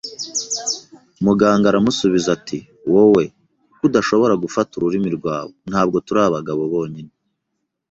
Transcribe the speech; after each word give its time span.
Muganga 1.25 1.65
aramusubiza 1.71 2.27
ati: 2.37 2.57
“Wowe; 2.93 3.23
“Kuko 3.71 3.83
udashobora 3.89 4.33
gufata 4.43 4.71
ururimi 4.75 5.09
rwawe. 5.17 5.51
Ntabwo 5.69 5.97
turi 6.05 6.19
abagabo 6.27 6.61
bonyine 6.73 7.11